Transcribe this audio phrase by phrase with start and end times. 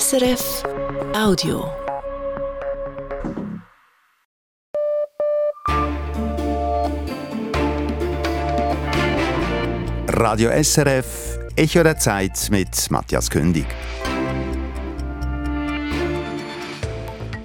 [0.00, 0.62] SRF
[1.14, 1.70] Audio.
[10.08, 13.66] Radio SRF, Echo der Zeit mit Matthias Kündig.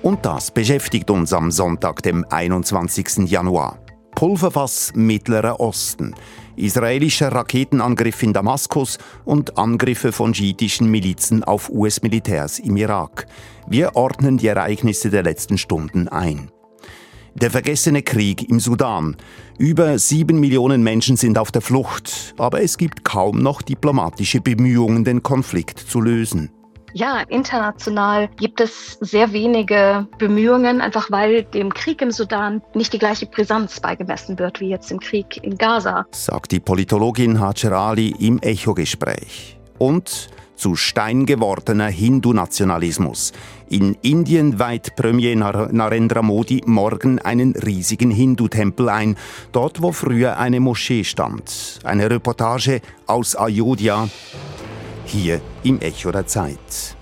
[0.02, 3.29] Und das beschäftigt uns am Sonntag, dem 21.
[3.29, 3.77] Januar.
[4.16, 6.16] Pulverfass Mittlerer Osten,
[6.58, 13.28] israelischer Raketenangriff in Damaskus und Angriffe von schiitischen Milizen auf US-Militärs im Irak.
[13.68, 16.51] Wir ordnen die Ereignisse der letzten Stunden ein.
[17.36, 19.15] Der vergessene Krieg im Sudan.
[19.60, 25.04] Über sieben Millionen Menschen sind auf der Flucht, aber es gibt kaum noch diplomatische Bemühungen,
[25.04, 26.50] den Konflikt zu lösen.
[26.93, 33.00] Ja, international gibt es sehr wenige Bemühungen, einfach weil dem Krieg im Sudan nicht die
[33.00, 36.05] gleiche Brisanz beigemessen wird wie jetzt im Krieg in Gaza.
[36.11, 39.58] Sagt die Politologin Hajar Ali im Echo-Gespräch.
[39.78, 43.31] Und zu Stein gewordener Hindu-Nationalismus.
[43.69, 49.17] In Indien weiht Premier Narendra Modi morgen einen riesigen Hindu-Tempel ein,
[49.52, 51.80] dort wo früher eine Moschee stand.
[51.84, 54.09] Eine Reportage aus Ayodhya,
[55.08, 56.95] hier im Echo der Zeit.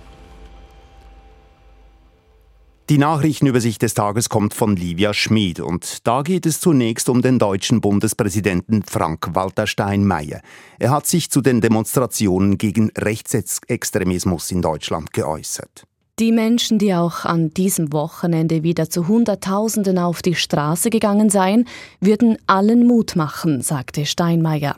[2.88, 7.40] Die Nachrichtenübersicht des Tages kommt von Livia Schmid und da geht es zunächst um den
[7.40, 10.42] deutschen Bundespräsidenten Frank-Walter Steinmeier.
[10.78, 15.86] Er hat sich zu den Demonstrationen gegen Rechtsextremismus in Deutschland geäußert.
[16.20, 21.68] Die Menschen, die auch an diesem Wochenende wieder zu Hunderttausenden auf die Straße gegangen seien,
[22.00, 24.76] würden allen Mut machen, sagte Steinmeier.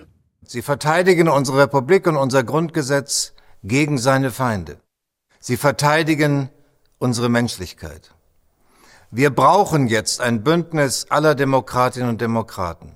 [0.48, 4.78] Sie verteidigen unsere Republik und unser Grundgesetz gegen seine Feinde.
[5.42, 6.50] Sie verteidigen
[7.00, 8.12] unsere Menschlichkeit.
[9.12, 12.94] Wir brauchen jetzt ein Bündnis aller Demokratinnen und Demokraten.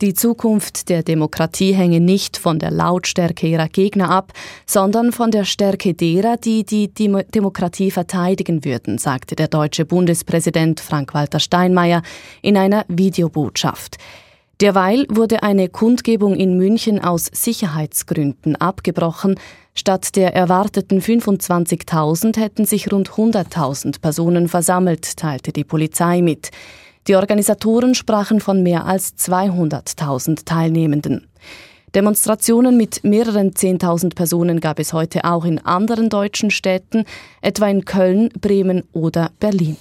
[0.00, 4.32] Die Zukunft der Demokratie hänge nicht von der Lautstärke ihrer Gegner ab,
[4.66, 11.38] sondern von der Stärke derer, die die Demokratie verteidigen würden, sagte der deutsche Bundespräsident Frank-Walter
[11.38, 12.02] Steinmeier
[12.42, 13.98] in einer Videobotschaft.
[14.64, 19.38] Derweil wurde eine Kundgebung in München aus Sicherheitsgründen abgebrochen.
[19.74, 26.50] Statt der erwarteten 25.000 hätten sich rund 100.000 Personen versammelt, teilte die Polizei mit.
[27.08, 31.26] Die Organisatoren sprachen von mehr als 200.000 Teilnehmenden.
[31.94, 37.04] Demonstrationen mit mehreren 10.000 Personen gab es heute auch in anderen deutschen Städten,
[37.42, 39.76] etwa in Köln, Bremen oder Berlin.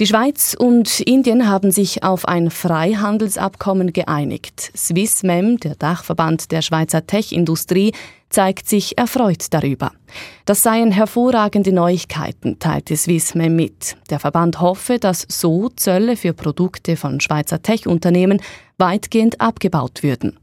[0.00, 4.72] Die Schweiz und Indien haben sich auf ein Freihandelsabkommen geeinigt.
[4.74, 7.92] Swissmem, der Dachverband der Schweizer Tech-Industrie,
[8.30, 9.92] zeigt sich erfreut darüber.
[10.46, 13.98] Das seien hervorragende Neuigkeiten, teilte Swissmem mit.
[14.08, 18.40] Der Verband hoffe, dass so Zölle für Produkte von Schweizer Tech-Unternehmen
[18.78, 20.38] weitgehend abgebaut würden.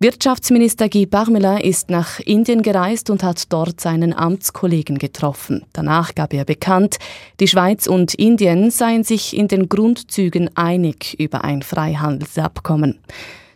[0.00, 5.64] Wirtschaftsminister Guy Parmelin ist nach Indien gereist und hat dort seinen Amtskollegen getroffen.
[5.72, 6.98] Danach gab er bekannt,
[7.40, 13.00] die Schweiz und Indien seien sich in den Grundzügen einig über ein Freihandelsabkommen.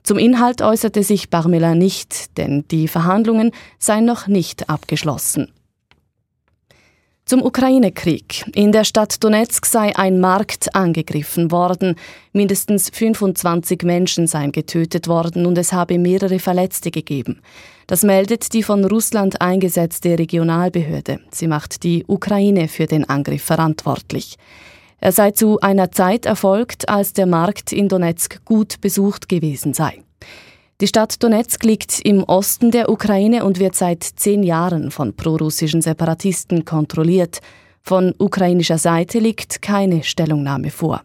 [0.03, 5.53] Zum Inhalt äußerte sich Parmelin nicht, denn die Verhandlungen seien noch nicht abgeschlossen.
[7.25, 8.45] Zum Ukraine-Krieg.
[8.55, 11.95] In der Stadt Donetsk sei ein Markt angegriffen worden.
[12.33, 17.41] Mindestens 25 Menschen seien getötet worden und es habe mehrere Verletzte gegeben.
[17.87, 21.21] Das meldet die von Russland eingesetzte Regionalbehörde.
[21.31, 24.37] Sie macht die Ukraine für den Angriff verantwortlich.
[24.99, 30.03] Er sei zu einer Zeit erfolgt, als der Markt in Donetsk gut besucht gewesen sei.
[30.83, 35.81] Die Stadt Donetsk liegt im Osten der Ukraine und wird seit zehn Jahren von prorussischen
[35.81, 37.39] Separatisten kontrolliert.
[37.83, 41.05] Von ukrainischer Seite liegt keine Stellungnahme vor.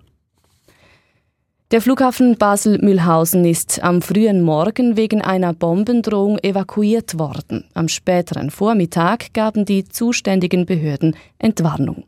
[1.72, 7.66] Der Flughafen Basel-Mühlhausen ist am frühen Morgen wegen einer Bombendrohung evakuiert worden.
[7.74, 12.06] Am späteren Vormittag gaben die zuständigen Behörden Entwarnung.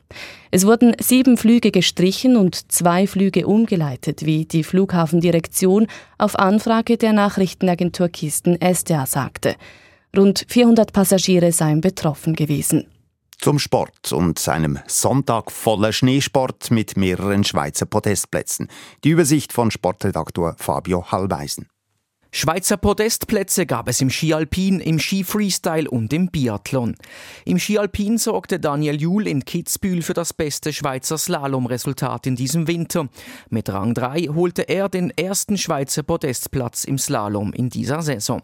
[0.49, 5.87] Es wurden sieben Flüge gestrichen und zwei Flüge umgeleitet, wie die Flughafendirektion
[6.17, 9.55] auf Anfrage der Nachrichtenagentur Kisten SDA sagte.
[10.15, 12.85] Rund 400 Passagiere seien betroffen gewesen
[13.39, 18.67] zum Sport und seinem Sonntag voller Schneesport mit mehreren Schweizer Podestplätzen.
[19.03, 21.67] Die Übersicht von Sportredaktor Fabio Hallweisen.
[22.31, 26.95] Schweizer Podestplätze gab es im Skialpin, im Skifreestyle und im Biathlon.
[27.43, 33.09] Im Skialpin sorgte Daniel Juhl in Kitzbühel für das beste Schweizer Slalomresultat in diesem Winter.
[33.49, 38.43] Mit Rang 3 holte er den ersten Schweizer Podestplatz im Slalom in dieser Saison.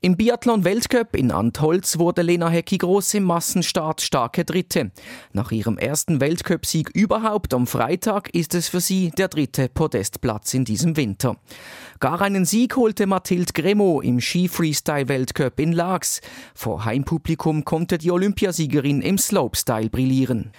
[0.00, 4.90] Im Biathlon-Weltcup in Antholz wurde Lena Hecki groß im Massenstart starke Dritte.
[5.34, 10.64] Nach ihrem ersten Weltcup-Sieg überhaupt am Freitag ist es für sie der dritte Podestplatz in
[10.64, 11.36] diesem Winter.
[12.00, 16.20] Gar einen Sieg holte Mathilde Gremo im Ski-Freestyle-Weltcup in Laax.
[16.54, 20.52] Vor Heimpublikum konnte die Olympiasiegerin im Slopestyle brillieren.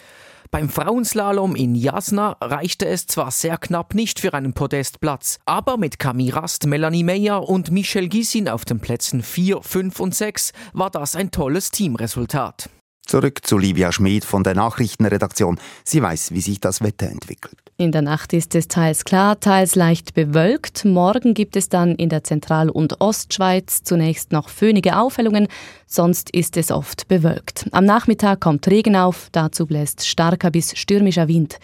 [0.52, 6.00] Beim Frauenslalom in Jasna reichte es zwar sehr knapp nicht für einen Podestplatz, aber mit
[6.00, 10.90] Camille Rast, Melanie Meyer und Michelle Gisin auf den Plätzen 4, 5 und 6 war
[10.90, 12.70] das ein tolles Teamresultat.
[13.10, 15.60] Zurück zu Livia Schmid von der Nachrichtenredaktion.
[15.84, 17.58] Sie weiß, wie sich das Wetter entwickelt.
[17.76, 20.86] In der Nacht ist es teils klar, teils leicht bewölkt.
[20.86, 25.48] Morgen gibt es dann in der Zentral- und Ostschweiz zunächst noch föhnige Aufhellungen,
[25.88, 27.68] sonst ist es oft bewölkt.
[27.72, 31.58] Am Nachmittag kommt Regen auf, dazu bläst starker bis stürmischer Wind.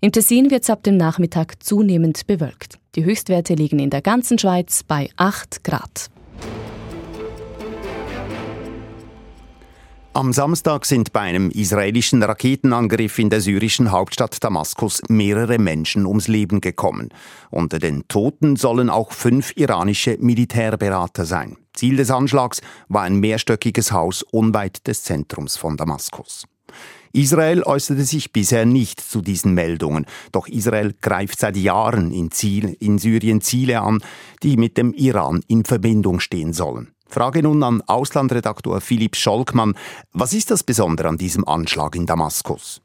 [0.00, 2.78] Im Tessin wird es ab dem Nachmittag zunehmend bewölkt.
[2.94, 6.08] Die Höchstwerte liegen in der ganzen Schweiz bei 8 Grad.
[10.16, 16.26] Am Samstag sind bei einem israelischen Raketenangriff in der syrischen Hauptstadt Damaskus mehrere Menschen ums
[16.26, 17.10] Leben gekommen.
[17.50, 21.58] Unter den Toten sollen auch fünf iranische Militärberater sein.
[21.74, 26.46] Ziel des Anschlags war ein mehrstöckiges Haus unweit des Zentrums von Damaskus.
[27.12, 32.74] Israel äußerte sich bisher nicht zu diesen Meldungen, doch Israel greift seit Jahren in, Ziel,
[32.80, 34.02] in Syrien Ziele an,
[34.42, 36.95] die mit dem Iran in Verbindung stehen sollen.
[37.08, 39.74] Frage nun an Auslandredaktor Philipp Scholkmann.
[40.12, 42.82] Was ist das Besondere an diesem Anschlag in Damaskus?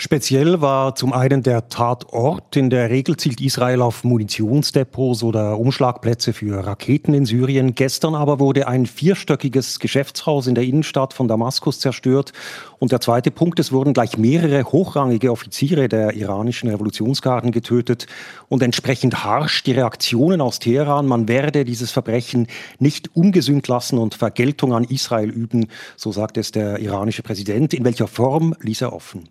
[0.00, 2.54] Speziell war zum einen der Tatort.
[2.54, 7.74] In der Regel zielt Israel auf Munitionsdepots oder Umschlagplätze für Raketen in Syrien.
[7.74, 12.32] Gestern aber wurde ein vierstöckiges Geschäftshaus in der Innenstadt von Damaskus zerstört.
[12.78, 18.06] Und der zweite Punkt, es wurden gleich mehrere hochrangige Offiziere der iranischen Revolutionsgarden getötet
[18.48, 21.08] und entsprechend harsch die Reaktionen aus Teheran.
[21.08, 22.46] Man werde dieses Verbrechen
[22.78, 25.66] nicht ungesühnt lassen und Vergeltung an Israel üben,
[25.96, 27.74] so sagt es der iranische Präsident.
[27.74, 29.28] In welcher Form ließ er offen.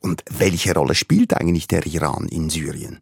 [0.00, 3.00] Und welche Rolle spielt eigentlich der Iran in Syrien?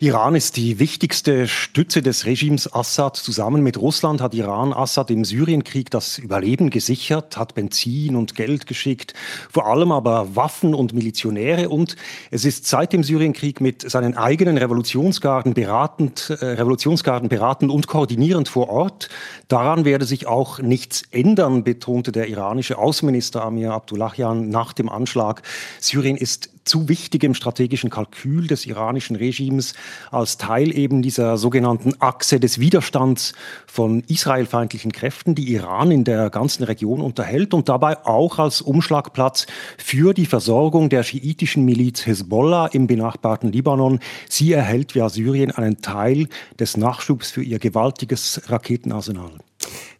[0.00, 3.16] Iran ist die wichtigste Stütze des Regimes Assad.
[3.16, 8.66] Zusammen mit Russland hat Iran Assad im Syrienkrieg das Überleben gesichert, hat Benzin und Geld
[8.66, 9.14] geschickt,
[9.50, 11.70] vor allem aber Waffen und Milizionäre.
[11.70, 11.96] Und
[12.30, 18.50] es ist seit dem Syrienkrieg mit seinen eigenen Revolutionsgarden beratend, äh, Revolutionsgarden beratend und koordinierend
[18.50, 19.08] vor Ort.
[19.48, 25.40] Daran werde sich auch nichts ändern, betonte der iranische Außenminister Amir Abdullahian nach dem Anschlag.
[25.80, 29.74] Syrien ist zu wichtigem strategischen Kalkül des iranischen Regimes
[30.10, 33.32] als Teil eben dieser sogenannten Achse des Widerstands
[33.66, 39.46] von israelfeindlichen Kräften, die Iran in der ganzen Region unterhält und dabei auch als Umschlagplatz
[39.78, 44.00] für die Versorgung der schiitischen Miliz Hezbollah im benachbarten Libanon.
[44.28, 46.28] Sie erhält via Syrien einen Teil
[46.58, 49.32] des Nachschubs für ihr gewaltiges Raketenarsenal.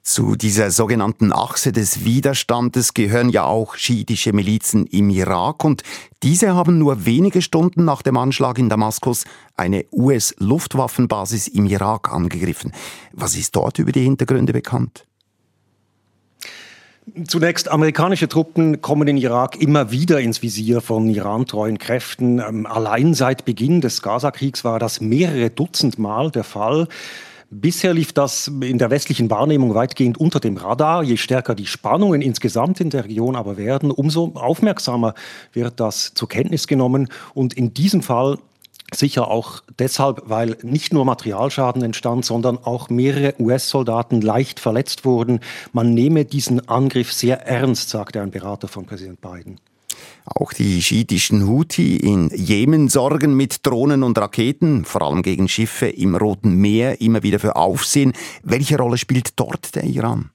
[0.06, 5.82] Zu dieser sogenannten Achse des Widerstandes gehören ja auch schiitische Milizen im Irak und
[6.22, 9.24] diese haben nur wenige Stunden nach dem Anschlag in Damaskus
[9.56, 12.70] eine US-Luftwaffenbasis im Irak angegriffen.
[13.14, 15.06] Was ist dort über die Hintergründe bekannt?
[17.26, 22.38] Zunächst, amerikanische Truppen kommen in Irak immer wieder ins Visier von Iran-treuen Kräften.
[22.38, 26.86] Ähm, allein seit Beginn des Gaza-Kriegs war das mehrere Dutzend Mal der Fall.
[27.50, 31.04] Bisher lief das in der westlichen Wahrnehmung weitgehend unter dem Radar.
[31.04, 35.14] Je stärker die Spannungen insgesamt in der Region aber werden, umso aufmerksamer
[35.52, 37.08] wird das zur Kenntnis genommen.
[37.34, 38.38] Und in diesem Fall
[38.94, 45.40] Sicher auch deshalb, weil nicht nur Materialschaden entstand, sondern auch mehrere US-Soldaten leicht verletzt wurden.
[45.72, 49.58] Man nehme diesen Angriff sehr ernst, sagte ein Berater von Präsident Biden.
[50.26, 55.86] Auch die schiitischen Houthi in Jemen sorgen mit Drohnen und Raketen, vor allem gegen Schiffe
[55.86, 58.12] im Roten Meer, immer wieder für Aufsehen.
[58.42, 60.30] Welche Rolle spielt dort der Iran?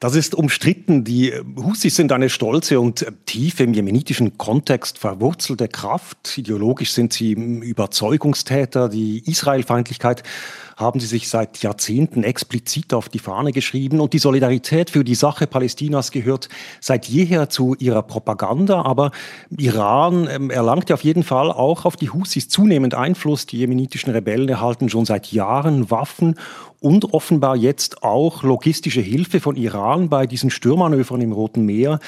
[0.00, 1.02] Das ist umstritten.
[1.02, 6.38] Die Husis sind eine stolze und tief im jemenitischen Kontext verwurzelte Kraft.
[6.38, 8.88] Ideologisch sind sie Überzeugungstäter.
[8.88, 10.22] Die Israelfeindlichkeit
[10.78, 14.00] haben sie sich seit Jahrzehnten explizit auf die Fahne geschrieben.
[14.00, 16.48] Und die Solidarität für die Sache Palästinas gehört
[16.80, 18.82] seit jeher zu ihrer Propaganda.
[18.82, 19.10] Aber
[19.56, 23.46] Iran ähm, erlangt ja auf jeden Fall auch auf die Husis zunehmend Einfluss.
[23.46, 26.36] Die jemenitischen Rebellen erhalten schon seit Jahren Waffen
[26.78, 31.98] und offenbar jetzt auch logistische Hilfe von Iran bei diesen Stürmanövern im Roten Meer,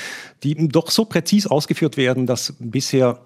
[0.45, 3.19] die doch so präzis ausgeführt werden, dass bisher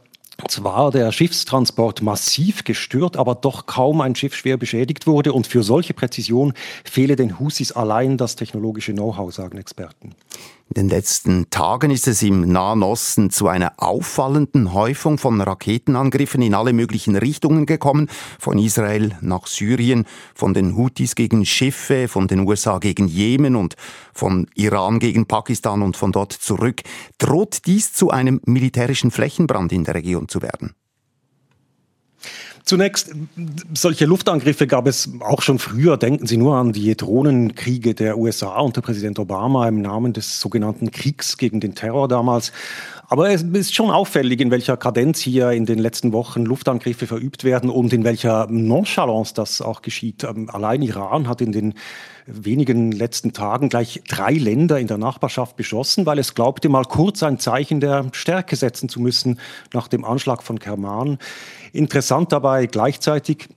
[0.49, 5.33] zwar der Schiffstransport massiv gestört, aber doch kaum ein Schiff schwer beschädigt wurde.
[5.33, 10.15] Und für solche Präzision fehle den Husis allein das technologische Know-how, sagen Experten.
[10.71, 16.41] In den letzten Tagen ist es im Nahen Osten zu einer auffallenden Häufung von Raketenangriffen
[16.41, 18.09] in alle möglichen Richtungen gekommen,
[18.41, 23.77] von Israel nach Syrien, von den Houthis gegen Schiffe, von den USA gegen Jemen und
[24.15, 26.81] von Iran gegen Pakistan und von dort zurück.
[27.19, 30.75] Droht dies zu einem militärischen Flächenbrand in der Region zu werden?
[32.65, 33.11] Zunächst,
[33.75, 35.99] solche Luftangriffe gab es auch schon früher.
[35.99, 40.91] Denken Sie nur an die Drohnenkriege der USA unter Präsident Obama im Namen des sogenannten
[40.91, 42.53] Kriegs gegen den Terror damals.
[43.09, 47.45] Aber es ist schon auffällig, in welcher Kadenz hier in den letzten Wochen Luftangriffe verübt
[47.45, 50.25] werden und in welcher Nonchalance das auch geschieht.
[50.25, 51.75] Ähm, allein Iran hat in den
[52.27, 57.23] wenigen letzten Tagen gleich drei Länder in der Nachbarschaft beschossen, weil es glaubte, mal kurz
[57.23, 59.39] ein Zeichen der Stärke setzen zu müssen
[59.75, 61.19] nach dem Anschlag von Kerman.
[61.73, 63.49] Interessant dabei gleichzeitig,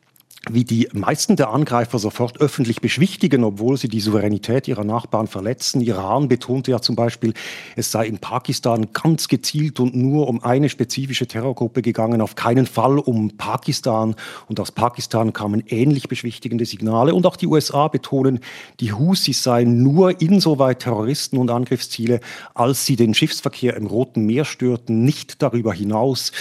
[0.53, 5.81] wie die meisten der Angreifer sofort öffentlich beschwichtigen, obwohl sie die Souveränität ihrer Nachbarn verletzen.
[5.81, 7.33] Iran betonte ja zum Beispiel,
[7.75, 12.65] es sei in Pakistan ganz gezielt und nur um eine spezifische Terrorgruppe gegangen, auf keinen
[12.65, 14.15] Fall um Pakistan.
[14.47, 17.13] Und aus Pakistan kamen ähnlich beschwichtigende Signale.
[17.13, 18.39] Und auch die USA betonen,
[18.79, 22.19] die Husis seien nur insoweit Terroristen und Angriffsziele,
[22.53, 26.31] als sie den Schiffsverkehr im Roten Meer störten, nicht darüber hinaus.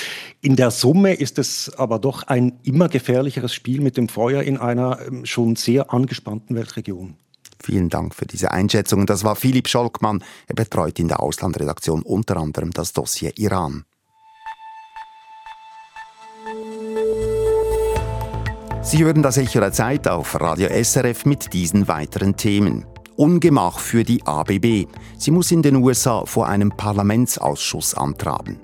[0.41, 4.59] In der Summe ist es aber doch ein immer gefährlicheres Spiel mit dem Feuer in
[4.59, 7.17] einer ähm, schon sehr angespannten Weltregion.
[7.62, 9.07] Vielen Dank für diese Einschätzung.
[9.07, 10.23] Das war Philipp Scholkmann.
[10.47, 13.85] Er betreut in der Auslandredaktion unter anderem das Dossier Iran.
[18.83, 22.87] Sie hören das Echo der Zeit auf Radio SRF mit diesen weiteren Themen.
[23.17, 24.87] Ungemach für die ABB.
[25.19, 28.61] Sie muss in den USA vor einem Parlamentsausschuss antraben.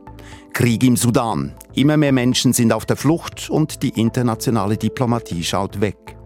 [0.52, 1.54] Krieg im Sudan.
[1.74, 6.16] Immer mehr Menschen sind auf der Flucht und die internationale Diplomatie schaut weg.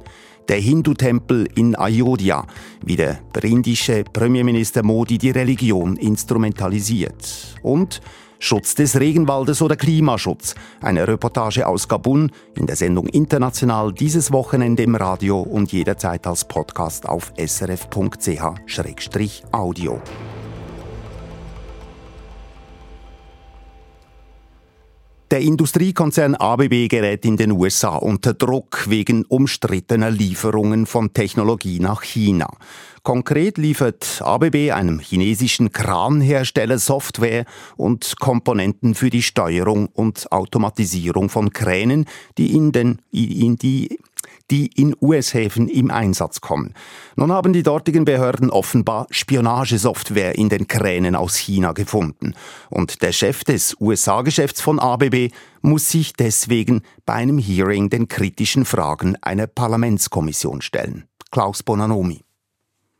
[0.49, 2.47] Der Hindu-Tempel in Ayodhya,
[2.85, 7.59] wie der indische Premierminister Modi die Religion instrumentalisiert.
[7.62, 8.00] Und
[8.38, 10.54] Schutz des Regenwaldes oder Klimaschutz.
[10.80, 16.47] Eine Reportage aus Gabun in der Sendung International dieses Wochenende im Radio und jederzeit als
[16.47, 18.02] Podcast auf srf.ch-audio.
[25.33, 32.02] Der Industriekonzern ABB gerät in den USA unter Druck wegen umstrittener Lieferungen von Technologie nach
[32.02, 32.49] China.
[33.02, 37.45] Konkret liefert ABB einem chinesischen Kranhersteller Software
[37.76, 42.04] und Komponenten für die Steuerung und Automatisierung von Kränen,
[42.38, 43.99] die in, den, in die
[44.50, 46.75] die in US-Häfen im Einsatz kommen.
[47.17, 52.35] Nun haben die dortigen Behörden offenbar Spionagesoftware in den Kränen aus China gefunden.
[52.71, 55.31] Und der Chef des USA-Geschäfts von ABB
[55.62, 61.05] muss sich deswegen bei einem Hearing den kritischen Fragen einer Parlamentskommission stellen.
[61.31, 62.25] Klaus Bonanomi.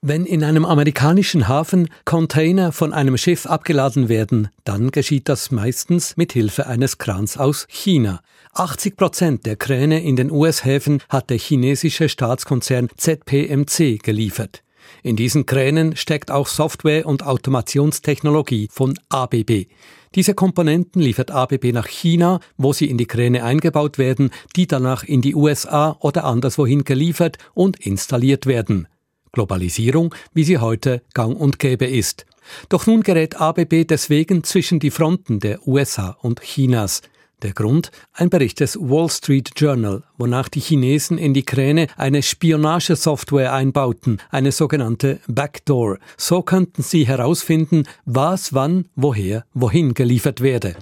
[0.09, 6.17] Wenn in einem amerikanischen Hafen Container von einem Schiff abgeladen werden, dann geschieht das meistens
[6.17, 8.21] mit Hilfe eines Krans aus China.
[8.53, 14.63] 80 Prozent der Kräne in den US-Häfen hat der chinesische Staatskonzern ZPMC geliefert.
[15.03, 19.67] In diesen Kränen steckt auch Software- und Automationstechnologie von ABB.
[20.15, 25.03] Diese Komponenten liefert ABB nach China, wo sie in die Kräne eingebaut werden, die danach
[25.03, 28.87] in die USA oder anderswohin geliefert und installiert werden.
[29.37, 32.25] Globalisierung, wie sie heute gang und gäbe ist.
[32.71, 37.03] Doch nun gerät ABB deswegen zwischen die Fronten der USA und Chinas.
[37.43, 37.91] Der Grund?
[38.15, 44.23] Ein Bericht des Wall Street Journal, wonach die Chinesen in die Kräne eine Spionagesoftware einbauten,
[44.31, 45.99] eine sogenannte Backdoor.
[46.17, 50.77] So könnten sie herausfinden, was wann, woher, wohin geliefert werde.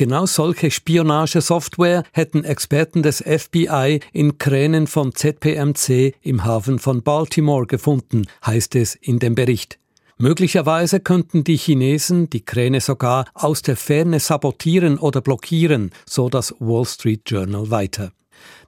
[0.00, 7.66] Genau solche Spionagesoftware hätten Experten des FBI in Kränen von ZPMC im Hafen von Baltimore
[7.66, 9.78] gefunden, heißt es in dem Bericht.
[10.16, 16.54] Möglicherweise könnten die Chinesen die Kräne sogar aus der Ferne sabotieren oder blockieren, so das
[16.60, 18.10] Wall Street Journal weiter.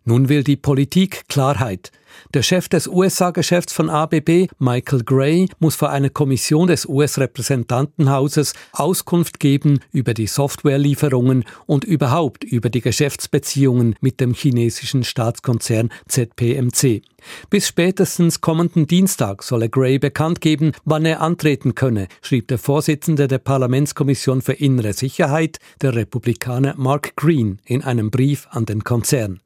[0.04, 1.92] Nun will die Politik Klarheit.
[2.34, 9.38] Der Chef des USA-Geschäfts von ABB, Michael Gray, muss vor einer Kommission des US-Repräsentantenhauses Auskunft
[9.38, 17.02] geben über die Softwarelieferungen und überhaupt über die Geschäftsbeziehungen mit dem chinesischen Staatskonzern ZPMC.
[17.48, 23.28] Bis spätestens kommenden Dienstag solle Gray bekannt geben, wann er antreten könne, schrieb der Vorsitzende
[23.28, 29.40] der Parlamentskommission für innere Sicherheit, der Republikaner Mark Green, in einem Brief an den Konzern.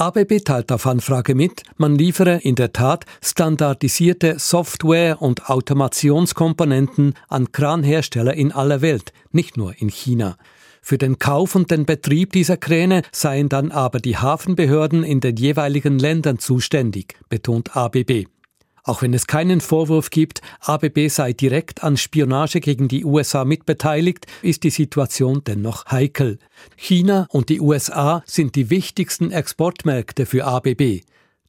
[0.00, 7.52] ABB teilt auf Anfrage mit, man liefere in der Tat standardisierte Software- und Automationskomponenten an
[7.52, 10.38] Kranhersteller in aller Welt, nicht nur in China.
[10.80, 15.36] Für den Kauf und den Betrieb dieser Kräne seien dann aber die Hafenbehörden in den
[15.36, 18.24] jeweiligen Ländern zuständig, betont ABB.
[18.84, 24.26] Auch wenn es keinen Vorwurf gibt, ABB sei direkt an Spionage gegen die USA mitbeteiligt,
[24.42, 26.38] ist die Situation dennoch heikel.
[26.76, 31.02] China und die USA sind die wichtigsten Exportmärkte für ABB.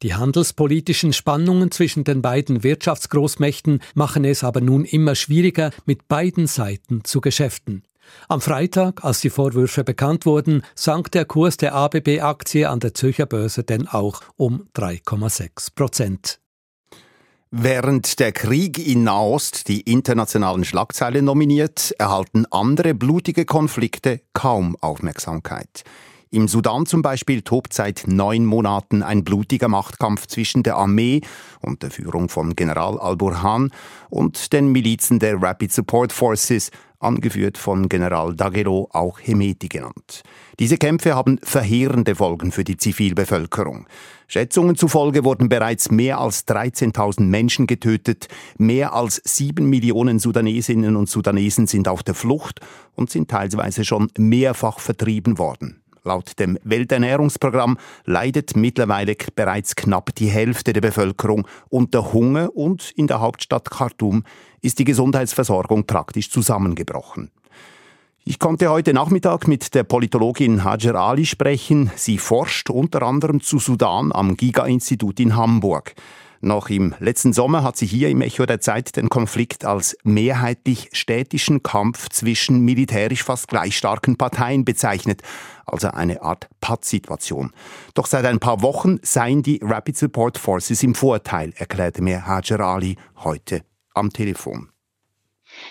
[0.04, 6.48] Die handelspolitischen Spannungen zwischen den beiden Wirtschaftsgroßmächten machen es aber nun immer schwieriger, mit beiden
[6.48, 7.84] Seiten zu Geschäften.
[8.28, 13.26] Am Freitag, als die Vorwürfe bekannt wurden, sank der Kurs der ABB-Aktie an der Zürcher
[13.28, 16.40] Börse denn auch um 3,6 Prozent.
[17.54, 25.84] Während der Krieg in Nahost die internationalen Schlagzeilen nominiert, erhalten andere blutige Konflikte kaum Aufmerksamkeit.
[26.34, 31.20] Im Sudan zum Beispiel tobt seit neun Monaten ein blutiger Machtkampf zwischen der Armee
[31.60, 33.70] unter Führung von General al-Burhan
[34.10, 40.24] und den Milizen der Rapid Support Forces, angeführt von General Dagero, auch Hemeti genannt.
[40.58, 43.88] Diese Kämpfe haben verheerende Folgen für die Zivilbevölkerung.
[44.28, 51.10] Schätzungen zufolge wurden bereits mehr als 13.000 Menschen getötet, mehr als sieben Millionen Sudanesinnen und
[51.10, 52.62] Sudanesen sind auf der Flucht
[52.96, 55.81] und sind teilweise schon mehrfach vertrieben worden.
[56.04, 63.06] Laut dem Welternährungsprogramm leidet mittlerweile bereits knapp die Hälfte der Bevölkerung unter Hunger und in
[63.06, 64.24] der Hauptstadt Khartoum
[64.62, 67.30] ist die Gesundheitsversorgung praktisch zusammengebrochen.
[68.24, 71.92] Ich konnte heute Nachmittag mit der Politologin Hajar Ali sprechen.
[71.96, 75.94] Sie forscht unter anderem zu Sudan am Giga-Institut in Hamburg.
[76.44, 80.90] Noch im letzten Sommer hat sie hier im Echo der Zeit den Konflikt als mehrheitlich
[80.92, 85.22] städtischen Kampf zwischen militärisch fast gleich starken Parteien bezeichnet,
[85.68, 87.54] also eine Art Pattsituation.
[87.94, 92.62] Doch seit ein paar Wochen seien die Rapid Support Forces im Vorteil, erklärte mir Hajar
[92.62, 93.62] Ali heute
[93.94, 94.70] am Telefon.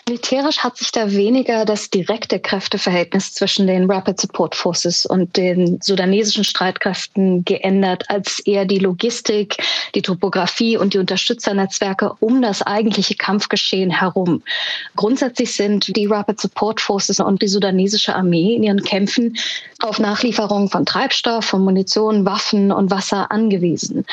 [0.08, 5.80] Militärisch hat sich da weniger das direkte Kräfteverhältnis zwischen den Rapid Support Forces und den
[5.80, 9.58] sudanesischen Streitkräften geändert, als eher die Logistik,
[9.94, 14.42] die Topografie und die Unterstützernetzwerke um das eigentliche Kampfgeschehen herum.
[14.96, 19.36] Grundsätzlich sind die Rapid Support Forces und die sudanesische Armee in ihren Kämpfen
[19.80, 24.04] auf Nachlieferung von Treibstoff, von Munition, Waffen und Wasser angewiesen.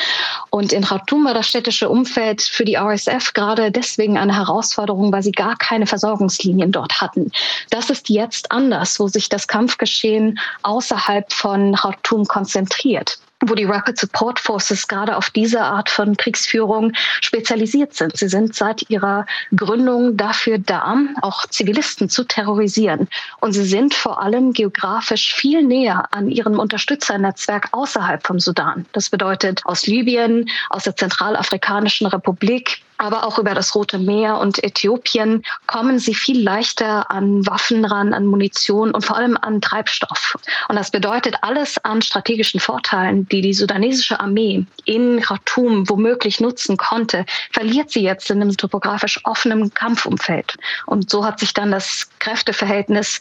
[0.50, 5.22] Und in Khartoum war das städtische Umfeld für die RSF gerade deswegen eine Herausforderung, weil
[5.22, 7.30] sie gar keine Versorgungslinien dort hatten.
[7.70, 13.98] Das ist jetzt anders, wo sich das Kampfgeschehen außerhalb von Khartoum konzentriert wo die Rapid
[13.98, 18.16] Support Forces gerade auf diese Art von Kriegsführung spezialisiert sind.
[18.16, 23.08] Sie sind seit ihrer Gründung dafür da, auch Zivilisten zu terrorisieren.
[23.40, 28.86] Und sie sind vor allem geografisch viel näher an ihrem Unterstützernetzwerk außerhalb vom Sudan.
[28.92, 34.62] Das bedeutet aus Libyen, aus der Zentralafrikanischen Republik, aber auch über das Rote Meer und
[34.62, 40.36] Äthiopien kommen sie viel leichter an Waffen ran, an Munition und vor allem an Treibstoff.
[40.68, 46.76] Und das bedeutet alles an strategischen Vorteilen, die die sudanesische Armee in Khartoum womöglich nutzen
[46.76, 50.56] konnte, verliert sie jetzt in einem topografisch offenen Kampfumfeld.
[50.86, 53.20] Und so hat sich dann das Kräfteverhältnis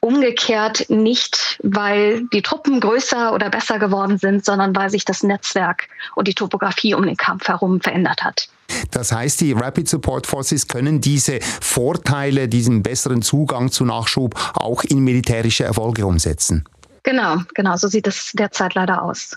[0.00, 5.88] umgekehrt nicht, weil die Truppen größer oder besser geworden sind, sondern weil sich das Netzwerk
[6.16, 8.48] und die Topografie um den Kampf herum verändert hat.
[8.90, 14.84] Das heißt, die Rapid Support Forces können diese Vorteile, diesen besseren Zugang zu Nachschub auch
[14.84, 16.64] in militärische Erfolge umsetzen.
[17.02, 19.36] Genau, genau, so sieht es derzeit leider aus.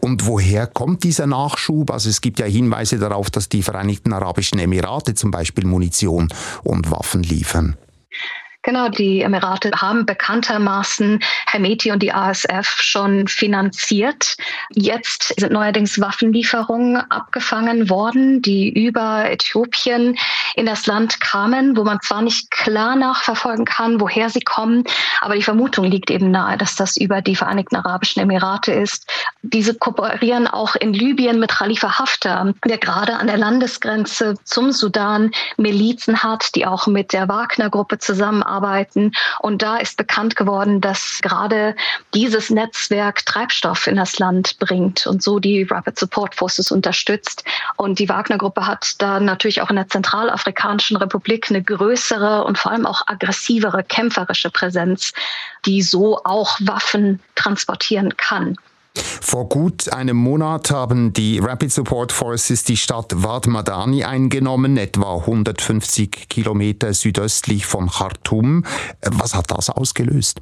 [0.00, 1.90] Und woher kommt dieser Nachschub?
[1.90, 6.28] Also es gibt ja Hinweise darauf, dass die Vereinigten Arabischen Emirate zum Beispiel Munition
[6.64, 7.76] und Waffen liefern.
[8.68, 14.36] Genau, die Emirate haben bekanntermaßen Hemeti und die ASF schon finanziert.
[14.68, 20.18] Jetzt sind neuerdings Waffenlieferungen abgefangen worden, die über Äthiopien
[20.54, 24.84] in das Land kamen, wo man zwar nicht klar nachverfolgen kann, woher sie kommen,
[25.22, 29.10] aber die Vermutung liegt eben nahe, dass das über die Vereinigten Arabischen Emirate ist.
[29.40, 35.30] Diese kooperieren auch in Libyen mit Khalifa Haftar, der gerade an der Landesgrenze zum Sudan
[35.56, 39.12] Milizen hat, die auch mit der Wagner-Gruppe zusammenarbeiten arbeiten.
[39.40, 41.76] Und da ist bekannt geworden, dass gerade
[42.12, 47.44] dieses Netzwerk Treibstoff in das Land bringt und so die Rapid Support Forces unterstützt.
[47.76, 52.72] Und die Wagner-Gruppe hat da natürlich auch in der Zentralafrikanischen Republik eine größere und vor
[52.72, 55.12] allem auch aggressivere kämpferische Präsenz,
[55.64, 58.56] die so auch Waffen transportieren kann.
[59.20, 65.16] Vor gut einem Monat haben die Rapid Support Forces die Stadt Wad Madani eingenommen, etwa
[65.16, 68.64] 150 Kilometer südöstlich von Khartoum.
[69.02, 70.40] Was hat das ausgelöst?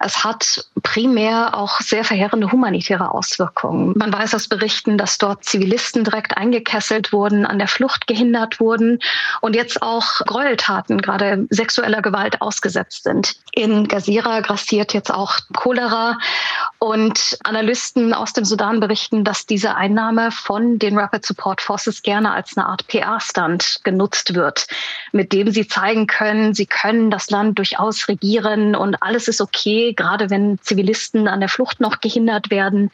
[0.00, 3.94] Es hat primär auch sehr verheerende humanitäre Auswirkungen.
[3.96, 9.00] Man weiß aus Berichten, dass dort Zivilisten direkt eingekesselt wurden, an der Flucht gehindert wurden
[9.40, 13.34] und jetzt auch Gräueltaten, gerade sexueller Gewalt ausgesetzt sind.
[13.50, 16.16] In Gazira grassiert jetzt auch Cholera
[16.78, 22.32] und Analysten aus dem Sudan berichten, dass diese Einnahme von den Rapid Support Forces gerne
[22.32, 24.68] als eine Art PR-Stand genutzt wird,
[25.10, 29.87] mit dem sie zeigen können, sie können das Land durchaus regieren und alles ist okay
[29.94, 32.90] gerade wenn Zivilisten an der Flucht noch gehindert werden.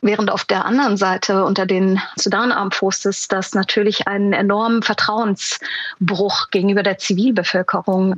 [0.00, 6.82] Während auf der anderen Seite unter den Sudan Forces das natürlich einen enormen Vertrauensbruch gegenüber
[6.82, 8.16] der Zivilbevölkerung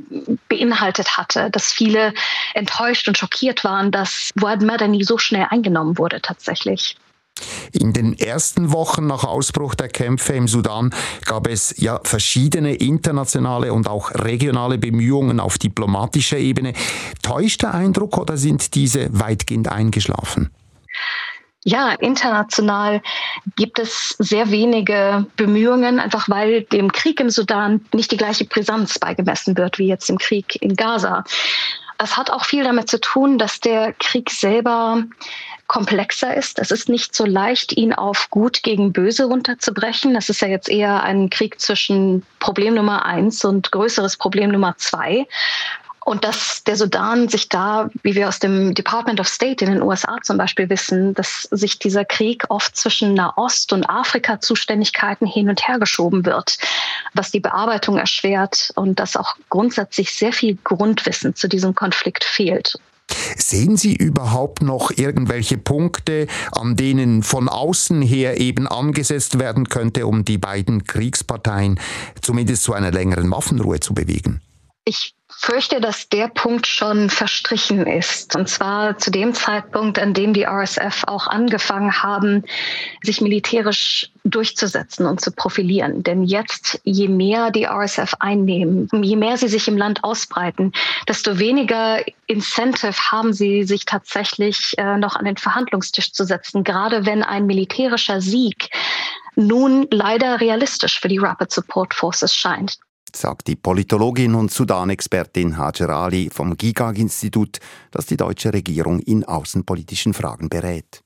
[0.49, 2.13] beinhaltet hatte, dass viele
[2.53, 6.97] enttäuscht und schockiert waren, dass Wad Madani so schnell eingenommen wurde tatsächlich.
[7.71, 10.93] In den ersten Wochen nach Ausbruch der Kämpfe im Sudan
[11.25, 16.73] gab es ja verschiedene internationale und auch regionale Bemühungen auf diplomatischer Ebene.
[17.21, 20.51] Täuscht der Eindruck oder sind diese weitgehend eingeschlafen?
[21.67, 23.01] Ja, international
[23.57, 28.97] gibt es sehr wenige Bemühungen, einfach weil dem Krieg im Sudan nicht die gleiche Brisanz
[28.99, 31.25] beigemessen wird wie jetzt im Krieg in Gaza.
[31.97, 35.03] Es hat auch viel damit zu tun, dass der Krieg selber
[35.67, 36.59] komplexer ist.
[36.59, 40.13] Es ist nicht so leicht, ihn auf Gut gegen Böse runterzubrechen.
[40.13, 44.75] Das ist ja jetzt eher ein Krieg zwischen Problem Nummer eins und größeres Problem Nummer
[44.77, 45.27] zwei.
[46.07, 49.81] Und dass der Sudan sich da, wie wir aus dem Department of State in den
[49.81, 55.67] USA zum Beispiel wissen, dass sich dieser Krieg oft zwischen Nahost- und Afrika-Zuständigkeiten hin und
[55.67, 56.59] her geschoben wird,
[57.13, 62.79] was die Bearbeitung erschwert und dass auch grundsätzlich sehr viel Grundwissen zu diesem Konflikt fehlt.
[63.37, 70.07] Sehen Sie überhaupt noch irgendwelche Punkte, an denen von außen her eben angesetzt werden könnte,
[70.07, 71.79] um die beiden Kriegsparteien
[72.21, 74.41] zumindest zu einer längeren Waffenruhe zu bewegen?
[74.87, 78.37] Ich fürchte, dass der Punkt schon verstrichen ist.
[78.37, 82.45] Und zwar zu dem Zeitpunkt, an dem die RSF auch angefangen haben,
[83.03, 86.03] sich militärisch durchzusetzen und zu profilieren.
[86.03, 90.71] Denn jetzt, je mehr die RSF einnehmen, je mehr sie sich im Land ausbreiten,
[91.05, 97.05] desto weniger Incentive haben sie, sich tatsächlich äh, noch an den Verhandlungstisch zu setzen, gerade
[97.05, 98.69] wenn ein militärischer Sieg
[99.35, 102.77] nun leider realistisch für die Rapid Support Forces scheint
[103.15, 107.59] sagt die Politologin und Sudan-Expertin Hajar Ali vom GIGAG-Institut,
[107.91, 111.03] das die deutsche Regierung in außenpolitischen Fragen berät.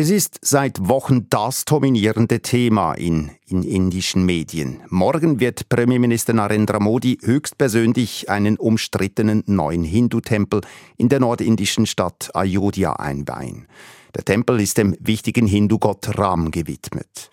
[0.00, 4.80] Es ist seit Wochen das dominierende Thema in, in indischen Medien.
[4.90, 10.60] Morgen wird Premierminister Narendra Modi höchstpersönlich einen umstrittenen neuen Hindu-Tempel
[10.98, 13.66] in der nordindischen Stadt Ayodhya einweihen.
[14.14, 17.28] Der Tempel ist dem wichtigen Hindu-Gott Ram gewidmet.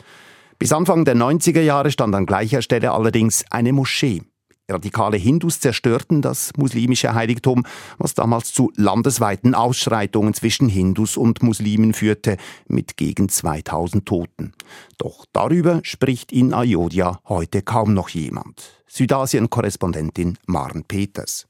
[0.57, 4.23] Bis Anfang der 90er Jahre stand an gleicher Stelle allerdings eine Moschee.
[4.67, 7.65] Radikale Hindus zerstörten das muslimische Heiligtum,
[7.99, 14.53] was damals zu landesweiten Ausschreitungen zwischen Hindus und Muslimen führte, mit gegen 2000 Toten.
[14.97, 18.83] Doch darüber spricht in Ayodhya heute kaum noch jemand.
[18.87, 21.45] Südasien-Korrespondentin Maren Peters.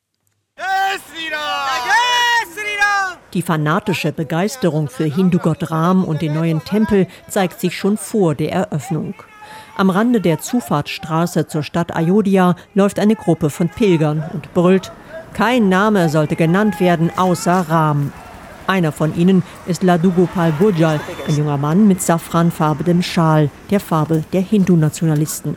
[3.34, 8.51] Die fanatische Begeisterung für Hindu-Gott Ram und den neuen Tempel zeigt sich schon vor der
[8.51, 9.13] Eröffnung.
[9.78, 14.94] Am Rande der Zufahrtsstraße zur Stadt Ayodhya läuft eine Gruppe von Pilgern und brüllt,
[15.34, 18.14] kein Name sollte genannt werden außer Ram.
[18.67, 24.41] Einer von ihnen ist Ladugopal Gujal, ein junger Mann mit safranfarbenem Schal, der Farbe der
[24.41, 25.56] Hindu-Nationalisten.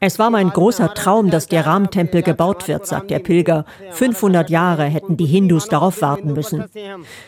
[0.00, 3.64] Es war mein großer Traum, dass der Ram-Tempel gebaut wird, sagt der Pilger.
[3.90, 6.64] 500 Jahre hätten die Hindus darauf warten müssen.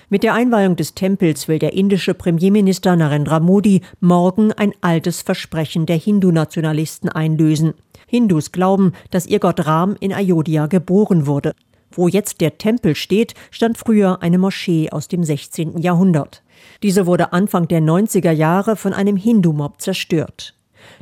[0.09, 5.87] Mit der Einweihung des Tempels will der indische Premierminister Narendra Modi morgen ein altes Versprechen
[5.87, 7.75] der Hindu-Nationalisten einlösen.
[8.07, 11.55] Hindus glauben, dass ihr Gott Ram in Ayodhya geboren wurde.
[11.91, 15.79] Wo jetzt der Tempel steht, stand früher eine Moschee aus dem 16.
[15.79, 16.43] Jahrhundert.
[16.83, 20.55] Diese wurde Anfang der 90er Jahre von einem Hindu-Mob zerstört.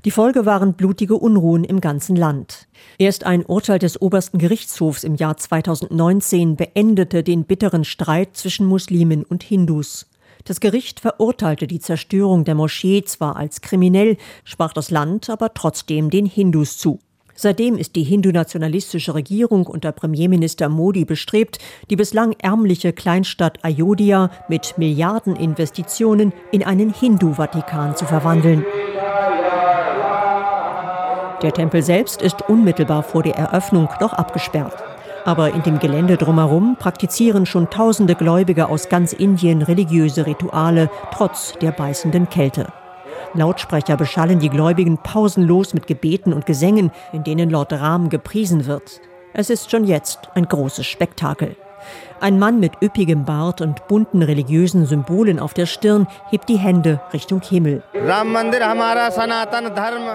[0.05, 2.66] Die Folge waren blutige Unruhen im ganzen Land.
[2.99, 9.25] Erst ein Urteil des obersten Gerichtshofs im Jahr 2019 beendete den bitteren Streit zwischen Muslimen
[9.25, 10.07] und Hindus.
[10.44, 16.09] Das Gericht verurteilte die Zerstörung der Moschee zwar als kriminell, sprach das Land aber trotzdem
[16.09, 17.01] den Hindus zu.
[17.37, 21.59] Seitdem ist die hindu-nationalistische Regierung unter Premierminister Modi bestrebt,
[21.90, 28.64] die bislang ärmliche Kleinstadt Ayodhya mit Milliardeninvestitionen in einen Hindu-Vatikan zu verwandeln.
[31.42, 34.83] Der Tempel selbst ist unmittelbar vor der Eröffnung noch abgesperrt.
[35.27, 41.53] Aber in dem Gelände drumherum praktizieren schon tausende Gläubige aus ganz Indien religiöse Rituale, trotz
[41.61, 42.72] der beißenden Kälte.
[43.35, 49.00] Lautsprecher beschallen die Gläubigen pausenlos mit Gebeten und Gesängen, in denen Lord Ram gepriesen wird.
[49.33, 51.57] Es ist schon jetzt ein großes Spektakel.
[52.20, 57.00] Ein Mann mit üppigem Bart und bunten religiösen Symbolen auf der Stirn hebt die Hände
[57.12, 57.83] Richtung Himmel.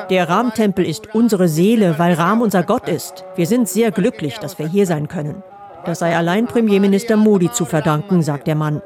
[0.09, 3.23] Der Ram-Tempel ist unsere Seele, weil Ram unser Gott ist.
[3.35, 5.43] Wir sind sehr glücklich, dass wir hier sein können.
[5.85, 8.81] Das sei allein Premierminister Modi zu verdanken, sagt der Mann.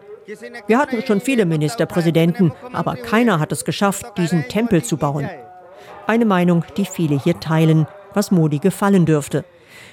[0.68, 5.30] Wir hatten schon viele Ministerpräsidenten, aber keiner hat es geschafft, diesen Tempel zu bauen.
[6.08, 9.46] Eine Meinung, die viele hier teilen, was Modi gefallen dürfte.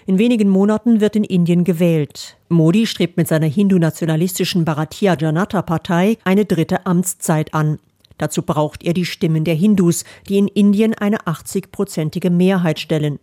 [0.07, 2.37] In wenigen Monaten wird in Indien gewählt.
[2.49, 7.79] Modi strebt mit seiner hindu-nationalistischen Bharatiya Janata Partei eine dritte Amtszeit an.
[8.19, 13.19] Dazu braucht er die Stimmen der Hindus, die in Indien eine 80-prozentige Mehrheit stellen.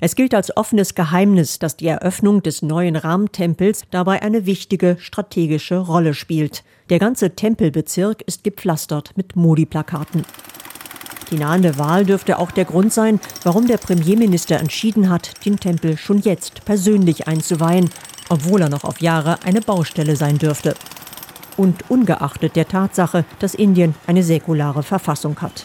[0.00, 5.78] Es gilt als offenes Geheimnis, dass die Eröffnung des neuen Ram-Tempels dabei eine wichtige strategische
[5.78, 6.64] Rolle spielt.
[6.90, 10.24] Der ganze Tempelbezirk ist gepflastert mit Modi-Plakaten.
[11.30, 15.96] Die nahende Wahl dürfte auch der Grund sein, warum der Premierminister entschieden hat, den Tempel
[15.96, 17.90] schon jetzt persönlich einzuweihen,
[18.28, 20.74] obwohl er noch auf Jahre eine Baustelle sein dürfte.
[21.56, 25.64] Und ungeachtet der Tatsache, dass Indien eine säkulare Verfassung hat.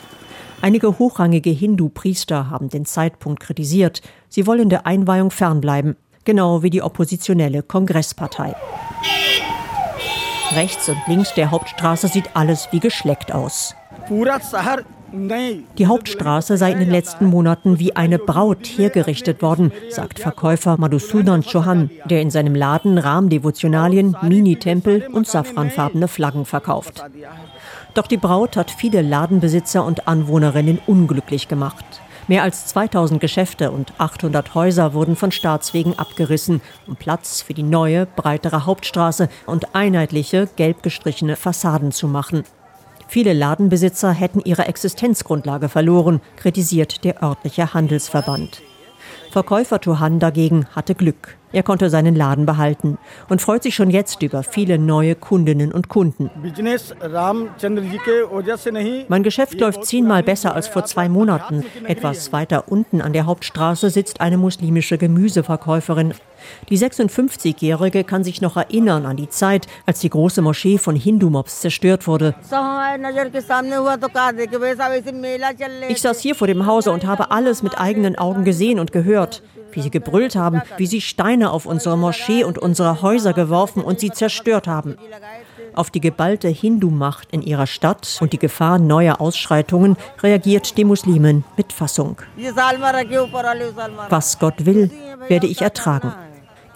[0.61, 4.01] Einige hochrangige Hindu-Priester haben den Zeitpunkt kritisiert.
[4.29, 8.55] Sie wollen der Einweihung fernbleiben, genau wie die oppositionelle Kongresspartei.
[10.51, 13.73] Rechts und links der Hauptstraße sieht alles wie geschleckt aus.
[15.13, 21.43] Die Hauptstraße sei in den letzten Monaten wie eine Braut hergerichtet worden, sagt Verkäufer Madhusudan
[21.43, 27.03] Chauhan, der in seinem Laden Rahmdevotionalien, Mini-Tempel und safranfarbene Flaggen verkauft.
[27.93, 31.85] Doch die Braut hat viele Ladenbesitzer und Anwohnerinnen unglücklich gemacht.
[32.27, 37.63] Mehr als 2000 Geschäfte und 800 Häuser wurden von Staatswegen abgerissen, um Platz für die
[37.63, 42.43] neue, breitere Hauptstraße und einheitliche, gelb gestrichene Fassaden zu machen.
[43.11, 48.61] Viele Ladenbesitzer hätten ihre Existenzgrundlage verloren, kritisiert der örtliche Handelsverband.
[49.31, 51.37] Verkäufer Tohan dagegen hatte Glück.
[51.53, 52.97] Er konnte seinen Laden behalten
[53.29, 56.29] und freut sich schon jetzt über viele neue Kundinnen und Kunden.
[59.07, 61.65] Mein Geschäft läuft zehnmal besser als vor zwei Monaten.
[61.85, 66.13] Etwas weiter unten an der Hauptstraße sitzt eine muslimische Gemüseverkäuferin.
[66.69, 71.61] Die 56-Jährige kann sich noch erinnern an die Zeit, als die große Moschee von Hindu-Mobs
[71.61, 72.33] zerstört wurde.
[75.89, 79.43] Ich saß hier vor dem Hause und habe alles mit eigenen Augen gesehen und gehört
[79.73, 83.99] wie sie gebrüllt haben, wie sie Steine auf unsere Moschee und unsere Häuser geworfen und
[83.99, 84.97] sie zerstört haben.
[85.73, 91.43] Auf die geballte Hindu-Macht in ihrer Stadt und die Gefahr neuer Ausschreitungen reagiert die Muslimin
[91.55, 92.17] mit Fassung.
[94.09, 94.91] Was Gott will,
[95.27, 96.13] werde ich ertragen.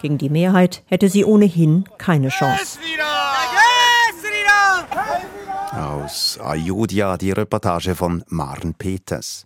[0.00, 2.78] Gegen die Mehrheit hätte sie ohnehin keine Chance.
[5.72, 9.45] Aus Ayodhya die Reportage von Maren Peters.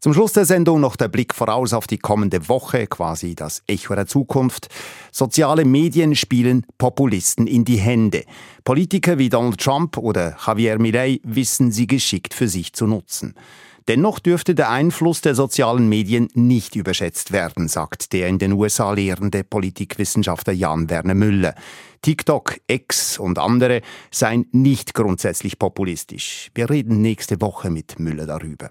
[0.00, 3.94] Zum Schluss der Sendung noch der Blick voraus auf die kommende Woche, quasi das Echo
[3.94, 4.68] der Zukunft.
[5.12, 8.24] Soziale Medien spielen Populisten in die Hände.
[8.64, 13.34] Politiker wie Donald Trump oder Javier Milei wissen sie geschickt für sich zu nutzen.
[13.88, 18.92] Dennoch dürfte der Einfluss der sozialen Medien nicht überschätzt werden, sagt der in den USA
[18.92, 21.54] lehrende Politikwissenschaftler Jan Werner Müller.
[22.02, 26.50] TikTok, X und andere seien nicht grundsätzlich populistisch.
[26.54, 28.70] Wir reden nächste Woche mit Müller darüber.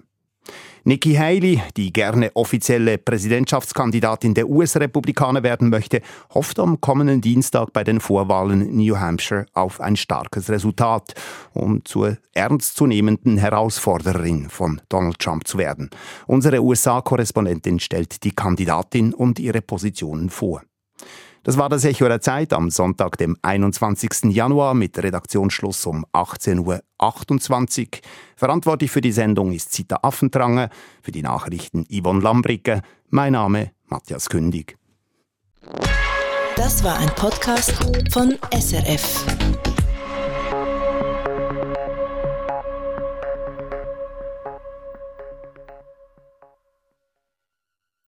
[0.84, 6.00] Nikki Haley, die gerne offizielle Präsidentschaftskandidatin der US-Republikaner werden möchte,
[6.32, 11.14] hofft am kommenden Dienstag bei den Vorwahlen in New Hampshire auf ein starkes Resultat,
[11.52, 15.90] um zur ernstzunehmenden Herausforderin von Donald Trump zu werden.
[16.26, 20.62] Unsere USA-Korrespondentin stellt die Kandidatin und ihre Positionen vor.
[21.42, 24.24] Das war das Echo der Zeit am Sonntag, dem 21.
[24.34, 26.80] Januar mit Redaktionsschluss um 18.28 Uhr.
[28.36, 30.70] Verantwortlich für die Sendung ist Zita Affentrange,
[31.02, 32.82] für die Nachrichten Yvonne Lambricke.
[33.08, 34.76] Mein Name Matthias Kündig.
[36.56, 37.72] Das war ein Podcast
[38.12, 39.69] von SRF.